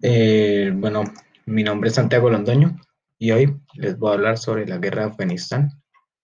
Eh, 0.00 0.70
bueno, 0.74 1.02
mi 1.46 1.64
nombre 1.64 1.88
es 1.88 1.96
Santiago 1.96 2.30
Londoño 2.30 2.76
y 3.18 3.32
hoy 3.32 3.60
les 3.74 3.98
voy 3.98 4.10
a 4.10 4.14
hablar 4.14 4.38
sobre 4.38 4.64
la 4.64 4.78
guerra 4.78 5.02
de 5.02 5.10
Afganistán, 5.10 5.70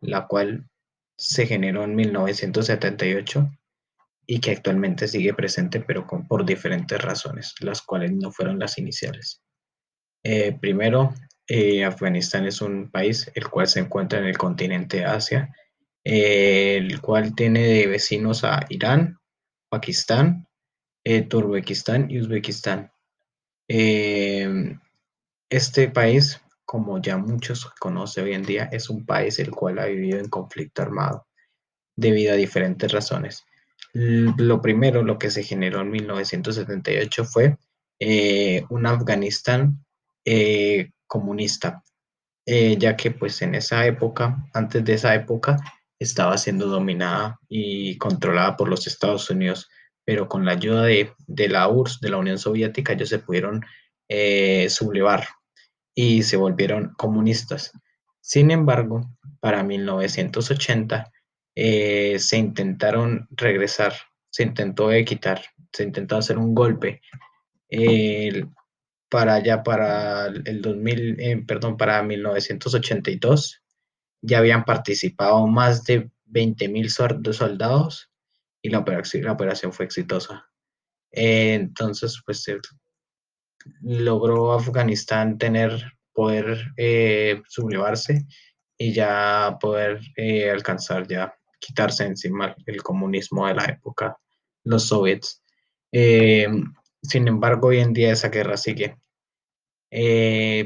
la 0.00 0.26
cual 0.26 0.68
se 1.16 1.46
generó 1.46 1.84
en 1.84 1.94
1978 1.94 3.48
y 4.26 4.40
que 4.40 4.50
actualmente 4.50 5.06
sigue 5.06 5.34
presente, 5.34 5.80
pero 5.80 6.04
con, 6.04 6.26
por 6.26 6.44
diferentes 6.44 7.00
razones, 7.00 7.54
las 7.60 7.82
cuales 7.82 8.12
no 8.12 8.32
fueron 8.32 8.58
las 8.58 8.76
iniciales. 8.76 9.40
Eh, 10.24 10.56
primero, 10.60 11.14
eh, 11.46 11.84
Afganistán 11.84 12.46
es 12.46 12.60
un 12.60 12.90
país 12.90 13.30
el 13.34 13.48
cual 13.48 13.68
se 13.68 13.80
encuentra 13.80 14.18
en 14.18 14.24
el 14.24 14.36
continente 14.36 15.04
Asia, 15.04 15.54
el 16.02 17.00
cual 17.00 17.36
tiene 17.36 17.86
vecinos 17.86 18.42
a 18.42 18.66
Irán, 18.68 19.18
Pakistán, 19.68 20.48
Turkmenistán 21.28 22.10
y 22.10 22.20
Uzbekistán 22.20 22.90
Em, 23.72 24.80
este 25.48 25.88
país, 25.90 26.40
como 26.64 27.00
ya 27.00 27.16
muchos 27.18 27.70
conocen 27.78 28.24
hoy 28.24 28.34
en 28.34 28.42
día, 28.42 28.68
es 28.72 28.90
un 28.90 29.06
país 29.06 29.38
el 29.38 29.52
cual 29.52 29.78
ha 29.78 29.84
vivido 29.84 30.18
en 30.18 30.28
conflicto 30.28 30.82
armado 30.82 31.28
debido 31.94 32.32
a 32.32 32.36
diferentes 32.36 32.90
razones. 32.90 33.44
Lo 33.92 34.60
primero, 34.60 35.04
lo 35.04 35.20
que 35.20 35.30
se 35.30 35.44
generó 35.44 35.82
en 35.82 35.90
1978 35.92 37.24
fue 37.24 37.58
eh, 38.00 38.64
un 38.70 38.86
Afganistán 38.86 39.84
eh, 40.24 40.90
comunista, 41.06 41.84
eh, 42.46 42.76
ya 42.76 42.96
que 42.96 43.12
pues 43.12 43.40
en 43.40 43.54
esa 43.54 43.86
época, 43.86 44.48
antes 44.52 44.84
de 44.84 44.94
esa 44.94 45.14
época, 45.14 45.58
estaba 45.96 46.36
siendo 46.38 46.66
dominada 46.66 47.38
y 47.48 47.96
controlada 47.98 48.56
por 48.56 48.68
los 48.68 48.88
Estados 48.88 49.30
Unidos 49.30 49.68
pero 50.10 50.28
con 50.28 50.44
la 50.44 50.50
ayuda 50.50 50.86
de, 50.86 51.48
la 51.48 51.68
URSS, 51.68 52.00
de 52.00 52.08
la 52.08 52.16
Unión 52.16 52.36
Soviética, 52.36 52.94
ellos 52.94 53.10
se 53.10 53.20
pudieron 53.20 53.64
eh, 54.08 54.68
sublevar 54.68 55.24
y 55.94 56.24
se 56.24 56.36
volvieron 56.36 56.94
comunistas. 56.98 57.70
Sin 58.20 58.50
embargo, 58.50 59.08
para 59.38 59.62
1980 59.62 61.12
eh, 61.54 62.18
se 62.18 62.38
intentaron 62.38 63.28
regresar, 63.30 63.92
se 64.30 64.42
intentó 64.42 64.88
quitar, 65.06 65.42
se 65.72 65.84
intentó 65.84 66.16
hacer 66.16 66.38
un 66.38 66.56
golpe 66.56 67.02
para 69.08 69.34
allá, 69.34 69.62
para 69.62 70.26
el 70.26 70.60
2000, 70.60 71.20
eh, 71.20 71.44
perdón, 71.46 71.76
para 71.76 72.02
1982, 72.02 73.62
ya 74.22 74.38
habían 74.38 74.64
participado 74.64 75.46
más 75.46 75.84
de 75.84 76.10
20.000 76.26 77.32
soldados 77.32 78.09
y 78.62 78.70
la 78.70 78.78
operación, 78.78 79.24
la 79.24 79.32
operación 79.32 79.72
fue 79.72 79.86
exitosa. 79.86 80.48
entonces, 81.12 82.22
pues 82.24 82.44
logró 83.82 84.52
Afganistán 84.52 85.38
tener, 85.38 85.92
poder 86.12 86.72
eh, 86.76 87.42
sublevarse 87.48 88.26
y 88.78 88.92
ya 88.92 89.58
poder 89.60 90.00
eh, 90.16 90.50
alcanzar, 90.50 91.06
ya 91.06 91.34
quitarse 91.58 92.04
encima 92.04 92.54
el 92.66 92.82
comunismo 92.82 93.46
de 93.46 93.54
la 93.54 93.64
época, 93.66 94.16
los 94.64 94.84
soviets. 94.84 95.42
Eh, 95.92 96.48
sin 97.02 97.28
embargo, 97.28 97.68
hoy 97.68 97.78
en 97.78 97.92
día 97.92 98.12
esa 98.12 98.28
guerra 98.28 98.56
sigue 98.56 98.96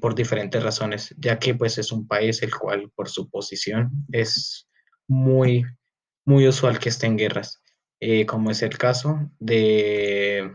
por 0.00 0.14
diferentes 0.14 0.62
razones, 0.62 1.12
ya 1.18 1.40
que 1.40 1.52
pues 1.52 1.76
es 1.78 1.90
un 1.90 2.06
país 2.06 2.40
el 2.42 2.54
cual 2.54 2.92
por 2.94 3.08
su 3.08 3.28
posición 3.28 3.90
es 4.12 4.68
muy, 5.08 5.64
muy 6.24 6.46
usual 6.46 6.78
que 6.78 6.88
esté 6.88 7.06
en 7.08 7.16
guerras. 7.16 7.60
Eh, 8.00 8.26
como 8.26 8.50
es 8.50 8.62
el 8.62 8.78
caso 8.78 9.30
de, 9.40 10.52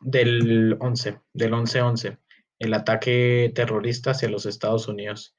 del 0.00 0.76
11, 0.80 1.20
del 1.32 1.52
11-11, 1.52 2.18
el 2.58 2.74
ataque 2.74 3.52
terrorista 3.54 4.10
hacia 4.10 4.28
los 4.28 4.46
Estados 4.46 4.88
Unidos, 4.88 5.36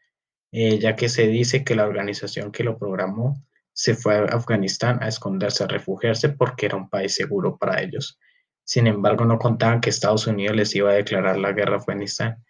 eh, 0.52 0.80
ya 0.80 0.96
que 0.96 1.10
se 1.10 1.28
dice 1.28 1.64
que 1.64 1.76
la 1.76 1.86
organización 1.86 2.52
que 2.52 2.64
lo 2.64 2.78
programó 2.78 3.44
se 3.74 3.96
fue 3.96 4.16
a 4.16 4.24
Afganistán 4.24 5.04
a 5.04 5.08
esconderse, 5.08 5.64
a 5.64 5.68
refugiarse 5.68 6.30
porque 6.30 6.68
era 6.68 6.78
un 6.78 6.90
país 6.90 7.14
seguro 7.14 7.58
para 7.58 7.82
ellos. 7.82 8.20
Sin 8.64 8.88
embargo, 8.88 9.26
no 9.26 9.40
contaban 9.40 9.82
que 9.82 9.90
Estados 9.90 10.26
Unidos 10.28 10.56
les 10.56 10.76
iba 10.76 10.92
a 10.92 10.96
declarar 10.96 11.38
la 11.38 11.52
guerra 11.52 11.76
a 11.76 11.78
Afganistán 11.80 12.44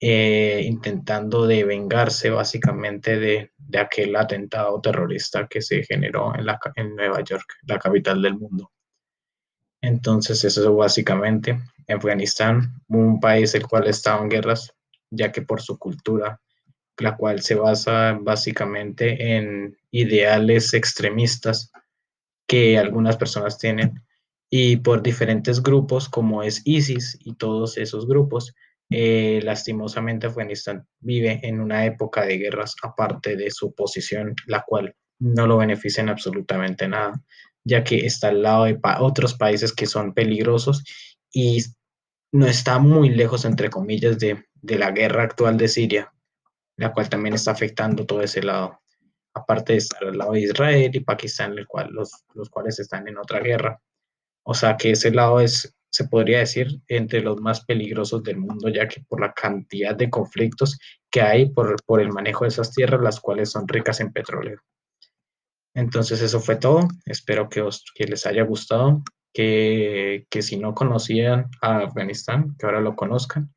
eh, 0.00 0.62
intentando 0.66 1.46
de 1.46 1.64
vengarse 1.64 2.28
básicamente 2.28 3.18
de, 3.18 3.52
aquel 3.78 4.14
atentado 4.16 4.80
terrorista 4.80 5.46
que 5.46 5.62
se 5.62 5.82
generó 5.84 6.34
en, 6.34 6.46
la, 6.46 6.58
en 6.76 6.94
Nueva 6.94 7.22
York, 7.22 7.54
la 7.66 7.78
capital 7.78 8.22
del 8.22 8.34
mundo. 8.34 8.70
Entonces, 9.80 10.44
eso 10.44 10.62
es 10.62 10.76
básicamente 10.76 11.58
Afganistán, 11.88 12.80
un 12.88 13.20
país 13.20 13.54
el 13.54 13.66
cual 13.66 13.86
estaba 13.86 14.22
en 14.22 14.30
guerras, 14.30 14.74
ya 15.10 15.30
que 15.30 15.42
por 15.42 15.60
su 15.60 15.78
cultura, 15.78 16.40
la 16.98 17.16
cual 17.16 17.42
se 17.42 17.54
basa 17.54 18.16
básicamente 18.20 19.36
en 19.36 19.76
ideales 19.90 20.72
extremistas 20.74 21.70
que 22.46 22.78
algunas 22.78 23.16
personas 23.16 23.58
tienen, 23.58 24.02
y 24.50 24.76
por 24.76 25.02
diferentes 25.02 25.62
grupos 25.62 26.08
como 26.08 26.42
es 26.42 26.62
ISIS 26.64 27.18
y 27.20 27.34
todos 27.34 27.76
esos 27.76 28.06
grupos 28.06 28.54
eh, 28.90 29.40
lastimosamente, 29.42 30.26
Afganistán 30.26 30.86
vive 31.00 31.40
en 31.42 31.60
una 31.60 31.84
época 31.86 32.24
de 32.24 32.38
guerras 32.38 32.76
aparte 32.82 33.36
de 33.36 33.50
su 33.50 33.74
posición, 33.74 34.34
la 34.46 34.62
cual 34.66 34.94
no 35.18 35.46
lo 35.46 35.56
beneficia 35.56 36.02
en 36.02 36.10
absolutamente 36.10 36.86
nada, 36.88 37.20
ya 37.64 37.82
que 37.82 38.06
está 38.06 38.28
al 38.28 38.42
lado 38.42 38.64
de 38.64 38.78
otros 39.00 39.34
países 39.34 39.72
que 39.72 39.86
son 39.86 40.12
peligrosos 40.12 40.84
y 41.32 41.64
no 42.32 42.46
está 42.46 42.78
muy 42.78 43.10
lejos, 43.10 43.44
entre 43.44 43.70
comillas, 43.70 44.18
de, 44.18 44.44
la 44.62 44.90
guerra 44.90 45.24
actual 45.24 45.56
de 45.56 45.68
Siria, 45.68 46.12
la 46.76 46.92
cual 46.92 47.08
también 47.08 47.34
está 47.34 47.52
afectando 47.52 48.06
todo 48.06 48.22
ese 48.22 48.42
lado, 48.42 48.80
aparte 49.34 49.72
de 49.74 49.78
estar 49.78 50.02
al 50.04 50.18
lado 50.18 50.32
de 50.32 50.40
Israel 50.40 50.90
y 50.94 51.00
Pakistán, 51.00 51.56
el 51.58 51.66
cual, 51.66 51.90
los, 51.92 52.10
los 52.34 52.48
cuales 52.50 52.78
están 52.78 53.06
en 53.08 53.18
otra 53.18 53.40
guerra. 53.40 53.80
O 54.42 54.54
sea 54.54 54.76
que 54.76 54.90
ese 54.90 55.10
lado 55.10 55.40
es 55.40 55.74
se 55.94 56.08
podría 56.08 56.40
decir, 56.40 56.80
entre 56.88 57.20
los 57.20 57.40
más 57.40 57.64
peligrosos 57.64 58.24
del 58.24 58.38
mundo, 58.38 58.68
ya 58.68 58.88
que 58.88 59.04
por 59.08 59.20
la 59.20 59.32
cantidad 59.32 59.94
de 59.94 60.10
conflictos 60.10 60.76
que 61.08 61.20
hay 61.20 61.50
por, 61.50 61.76
por 61.84 62.00
el 62.00 62.08
manejo 62.08 62.42
de 62.42 62.48
esas 62.48 62.72
tierras, 62.72 63.00
las 63.00 63.20
cuales 63.20 63.52
son 63.52 63.68
ricas 63.68 64.00
en 64.00 64.12
petróleo. 64.12 64.58
Entonces 65.72 66.20
eso 66.20 66.40
fue 66.40 66.56
todo. 66.56 66.88
Espero 67.06 67.48
que, 67.48 67.60
os, 67.60 67.84
que 67.94 68.06
les 68.06 68.26
haya 68.26 68.42
gustado, 68.42 69.04
que, 69.32 70.26
que 70.30 70.42
si 70.42 70.56
no 70.56 70.74
conocían 70.74 71.48
a 71.62 71.78
Afganistán, 71.84 72.56
que 72.58 72.66
ahora 72.66 72.80
lo 72.80 72.96
conozcan, 72.96 73.54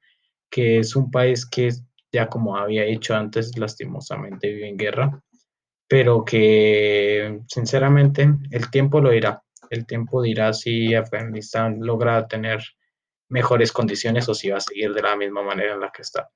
que 0.51 0.77
es 0.77 0.95
un 0.95 1.09
país 1.09 1.43
que 1.43 1.71
ya 2.11 2.27
como 2.27 2.55
había 2.55 2.83
dicho 2.83 3.15
antes, 3.15 3.57
lastimosamente 3.57 4.53
vive 4.53 4.69
en 4.69 4.77
guerra, 4.77 5.23
pero 5.87 6.23
que 6.23 7.41
sinceramente 7.47 8.29
el 8.51 8.69
tiempo 8.69 9.01
lo 9.01 9.11
irá 9.11 9.41
el 9.69 9.85
tiempo 9.85 10.22
dirá 10.22 10.53
si 10.53 10.95
Afganistán 10.95 11.79
logra 11.81 12.28
tener 12.28 12.59
mejores 13.29 13.72
condiciones 13.72 14.29
o 14.29 14.33
si 14.33 14.50
va 14.50 14.57
a 14.57 14.61
seguir 14.61 14.94
de 14.94 15.01
la 15.01 15.16
misma 15.16 15.44
manera 15.44 15.73
en 15.73 15.81
la 15.81 15.91
que 15.91 16.01
está. 16.01 16.29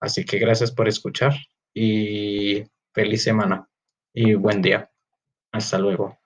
Así 0.00 0.24
que 0.24 0.38
gracias 0.38 0.70
por 0.70 0.88
escuchar 0.88 1.32
y 1.72 2.62
feliz 2.92 3.22
semana 3.22 3.68
y 4.12 4.34
buen 4.34 4.62
día. 4.62 4.90
Hasta 5.52 5.78
luego. 5.78 6.18